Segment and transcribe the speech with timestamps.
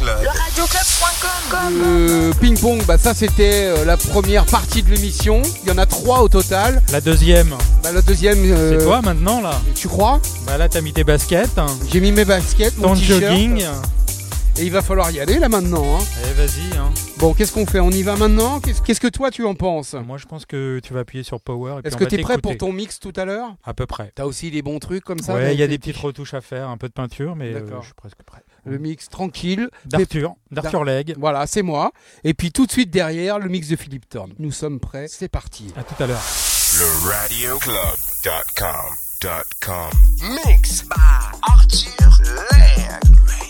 [0.00, 0.16] Club.
[0.22, 5.42] Le radioclub.com Euh, Ping pong, bah ça c'était euh, la première partie de l'émission.
[5.62, 6.82] Il y en a trois au total.
[6.90, 9.60] La deuxième, Bah, la deuxième, euh, c'est toi maintenant là?
[9.74, 10.20] tu crois?
[10.46, 13.62] Bah là t'as mis tes baskets, hein, J'ai mis mes baskets, mon ton t-shirt, jogging.
[14.58, 15.98] et il va falloir y aller là maintenant.
[15.98, 16.04] hein.
[16.24, 16.78] Allez vas-y.
[16.78, 16.90] Hein.
[17.18, 17.80] Bon, qu'est-ce qu'on fait?
[17.80, 18.60] On y va maintenant?
[18.60, 19.94] Qu'est-ce que toi tu en penses?
[20.06, 22.56] Moi je pense que tu vas appuyer sur Power Est-ce que tu es prêt pour
[22.56, 23.54] ton mix tout à l'heure?
[23.64, 24.12] À peu près.
[24.14, 25.34] T'as aussi des bons trucs comme ça?
[25.34, 27.60] Ouais, il y a des petites retouches à faire, un peu de peinture, mais euh,
[27.60, 27.82] D'accord.
[27.82, 28.42] je suis presque prêt.
[28.64, 29.68] Le mix tranquille.
[29.86, 31.14] D'Arthur, d'Arthur Legge.
[31.18, 31.92] Voilà, c'est moi.
[32.24, 34.32] Et puis tout de suite derrière, le mix de Philippe Thorne.
[34.38, 35.72] Nous sommes prêts, c'est parti.
[35.76, 36.22] À tout à l'heure.
[36.78, 37.10] Le.
[40.46, 40.94] Mix by
[41.42, 42.10] Arthur
[42.52, 43.49] Legg.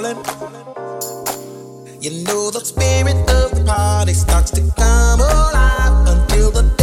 [0.00, 0.16] falling.
[2.00, 6.79] You know the spirit of the party starts to come alive until the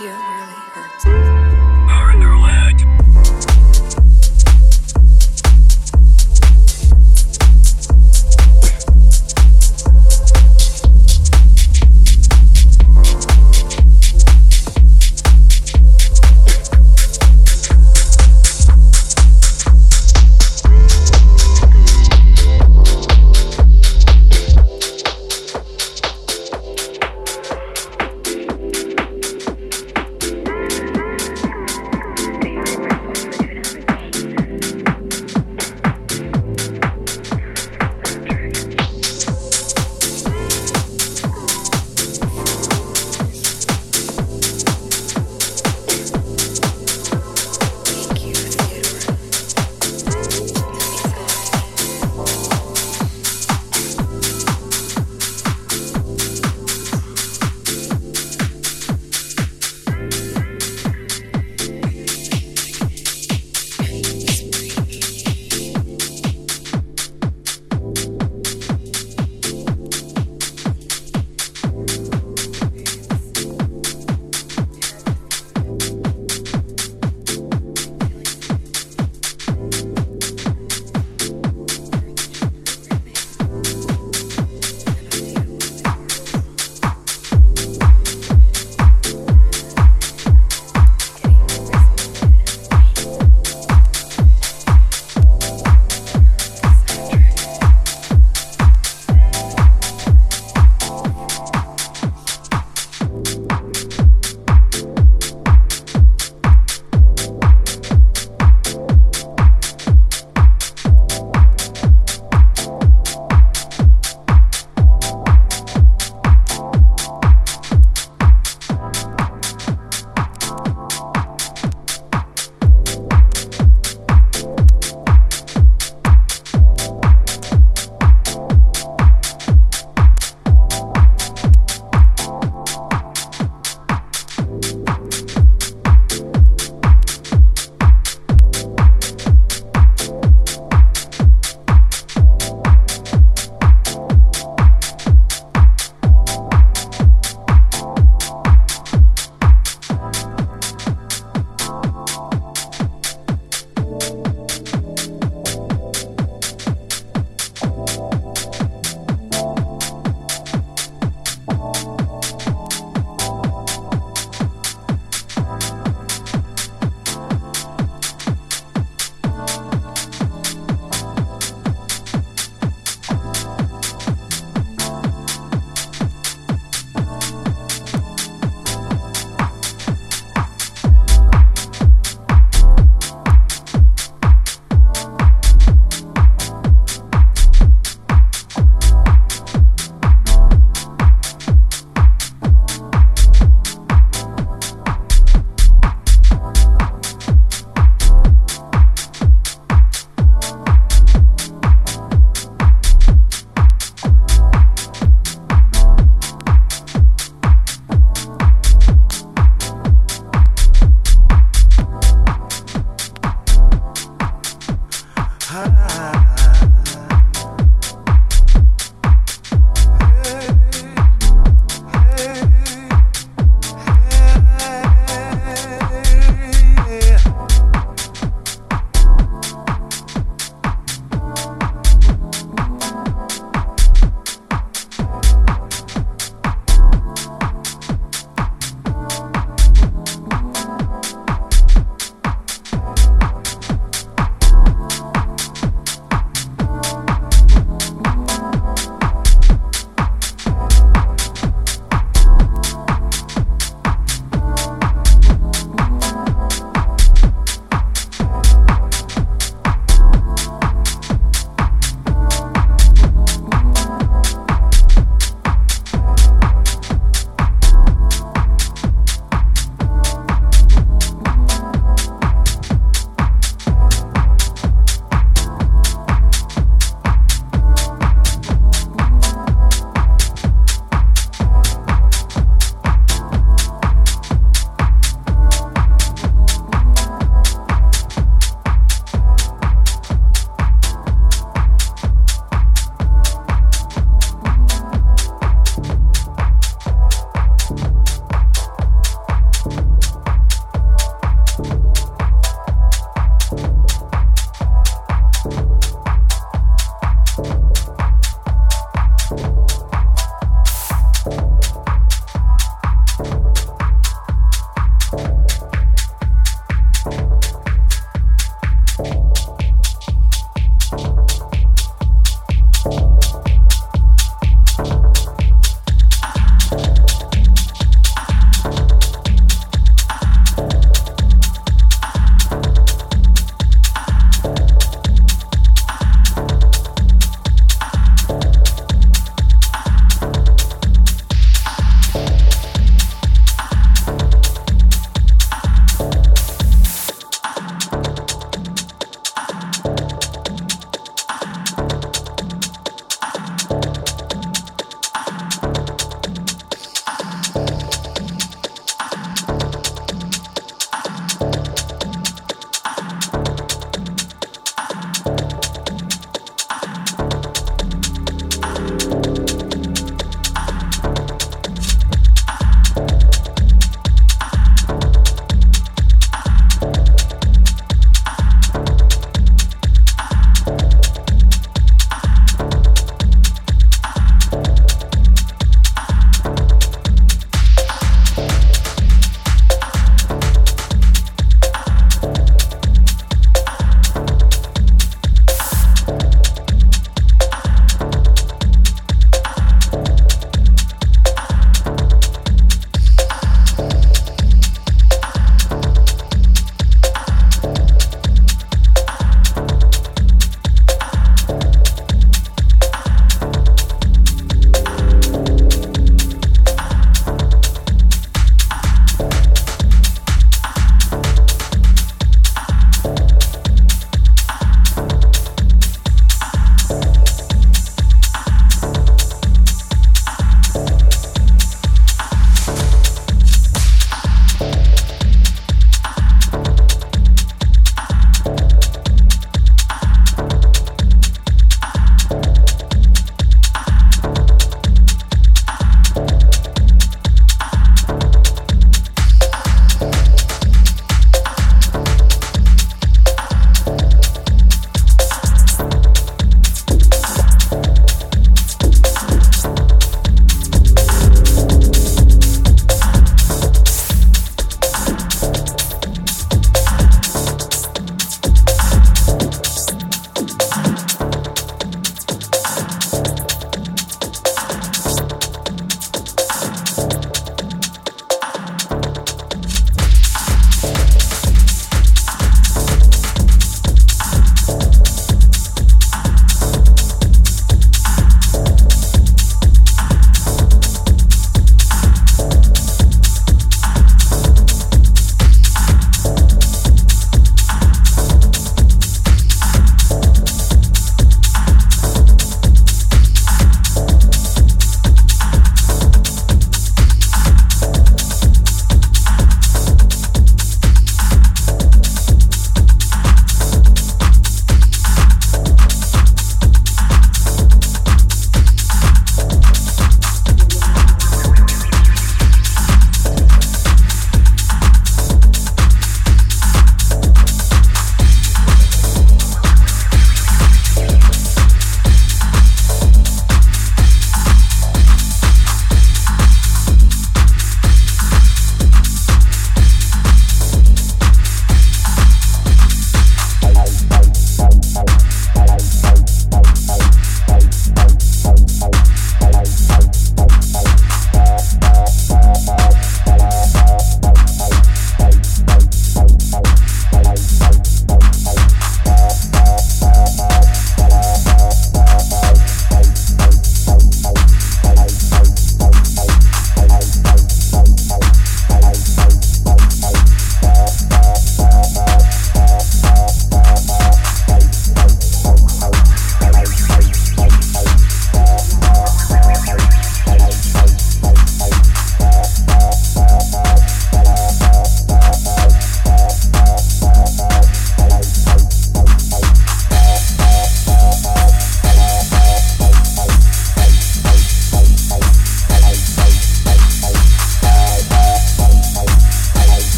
[0.00, 0.27] you.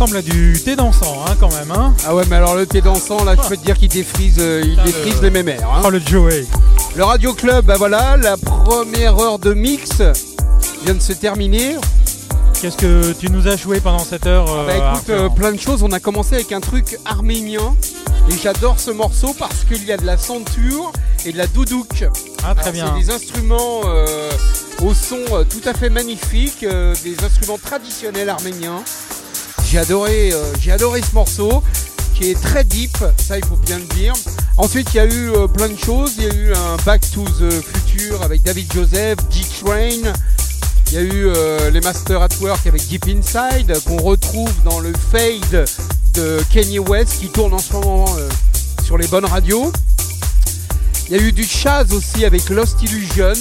[0.00, 1.94] Ressemble à du thé dansant, hein, quand même, hein.
[2.06, 4.62] Ah ouais, mais alors le thé dansant, là, je peux te dire qu'il défrise, euh,
[4.64, 5.68] il défrise le- les mémères.
[5.70, 5.82] hein.
[5.84, 6.46] Oh, le Joey.
[6.96, 10.00] Le Radio Club, bah voilà, la première heure de mix
[10.84, 11.76] vient de se terminer.
[12.62, 15.52] Qu'est-ce que tu nous as joué pendant cette heure euh, Bah écoute, Arthur euh, plein
[15.52, 15.82] de choses.
[15.82, 17.74] On a commencé avec un truc arménien.
[18.30, 20.92] Et j'adore ce morceau parce qu'il y a de la santure
[21.26, 22.06] et de la doudouk.
[22.42, 22.94] Ah, très Alors, bien.
[22.98, 24.30] C'est des instruments euh,
[24.82, 28.82] au son euh, tout à fait magnifiques, euh, des instruments traditionnels arméniens.
[29.70, 31.62] J'ai adoré, euh, j'ai adoré ce morceau
[32.16, 34.14] qui est très deep, ça il faut bien le dire.
[34.56, 36.14] Ensuite, il y a eu euh, plein de choses.
[36.18, 40.12] Il y a eu un Back to the Future avec David Joseph, G-Train.
[40.88, 44.80] Il y a eu euh, les Masters at Work avec Deep Inside qu'on retrouve dans
[44.80, 45.64] le Fade
[46.14, 48.06] de Kanye West qui tourne en ce moment
[48.82, 49.72] sur les bonnes radios.
[51.08, 53.34] Il y a eu du Chaz aussi avec Lost Illusion.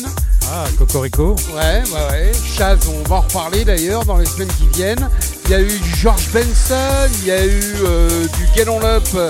[0.52, 1.36] Ah, Cocorico.
[1.54, 2.32] Ouais, ouais, ouais.
[2.58, 5.08] Chaz, on va en reparler d'ailleurs dans les semaines qui viennent.
[5.46, 8.84] Il y a eu du George Benson, il y a eu euh, du Get On
[8.84, 9.30] Up, euh,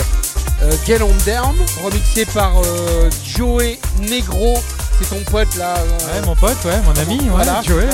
[0.85, 4.57] Get On Down, remixé par euh, Joey Negro.
[5.01, 5.75] C'est ton pote là.
[5.77, 7.61] euh, Ouais, mon pote, ouais, mon ami, ouais, Voilà.
[7.65, 7.89] Joey, ouais.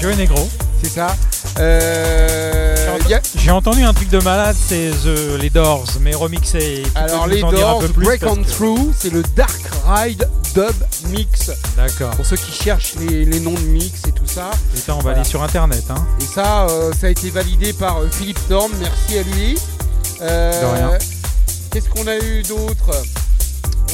[0.00, 0.48] Joey Negro.
[0.82, 1.08] C'est ça.
[1.58, 2.67] Euh,
[3.36, 6.82] J'ai entendu un truc de malade, c'est The- les Doors, mais remixé.
[6.94, 10.74] Alors les Doors, Break On que- Through, c'est le Dark Ride Dub
[11.10, 11.50] Mix.
[11.76, 12.10] D'accord.
[12.12, 14.50] Pour ceux qui cherchent les, les noms de mix et tout ça.
[14.74, 15.18] Et ça, on va Voilà.
[15.20, 16.06] aller sur internet, hein.
[16.20, 19.58] Et ça, euh, ça a été validé par euh, Philippe Thorne, merci à lui.
[20.22, 20.98] Euh, De rien.
[21.70, 22.90] Qu'est-ce qu'on a eu d'autre?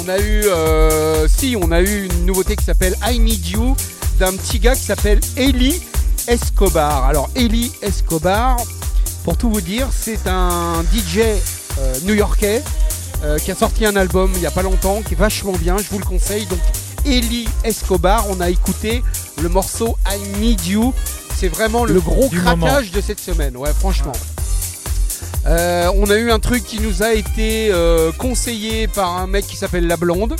[0.04, 3.76] On a eu, euh, si, on a eu une nouveauté qui s'appelle I Need You
[4.18, 5.80] d'un petit gars qui s'appelle Eli
[6.28, 7.04] Escobar.
[7.04, 8.56] Alors Eli Escobar,
[9.24, 11.18] pour tout vous dire, c'est un DJ
[11.78, 12.62] euh, new-yorkais
[13.24, 15.76] euh, qui a sorti un album il n'y a pas longtemps, qui est vachement bien,
[15.78, 16.44] je vous le conseille.
[16.46, 16.58] Donc
[17.06, 19.02] Eli Escobar, on a écouté
[19.42, 20.92] le morceau I Need You.
[21.34, 22.80] C'est vraiment le gros craquage moment.
[22.96, 24.12] de cette semaine, ouais, franchement.
[25.46, 27.72] Euh, on a eu un truc qui nous a été
[28.18, 30.36] conseillé par un mec qui s'appelle La Blonde.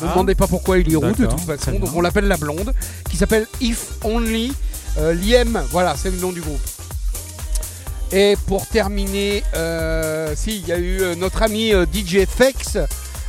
[0.00, 0.10] Ne Ah.
[0.12, 2.72] demandez pas pourquoi il est roux de toute façon, donc on l'appelle La Blonde,
[3.10, 4.52] qui s'appelle If Only
[5.14, 6.60] Liem, voilà, c'est le nom du groupe.
[8.12, 12.76] Et pour terminer, euh, si, il y a eu euh, notre ami euh, DJ Fex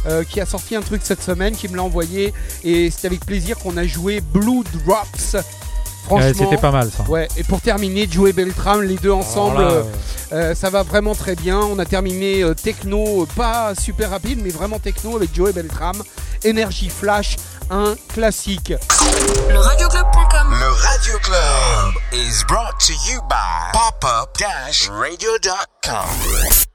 [0.06, 2.34] euh, qui a sorti un truc cette semaine, qui me l'a envoyé,
[2.66, 5.38] et c'est avec plaisir qu'on a joué Blue Drops.
[6.04, 7.10] Franchement, Ouais, c'était pas mal, ça.
[7.10, 9.66] Ouais, et pour terminer, Joey Beltram, les deux ensemble,
[10.34, 11.60] euh, ça va vraiment très bien.
[11.60, 16.04] On a terminé techno, pas super rapide, mais vraiment techno avec Joey Beltram.
[16.46, 17.38] Energy Flash,
[17.70, 18.74] un classique.
[19.50, 26.73] Le radioclub.com Le Radio Club is brought to you by popup-radio.com.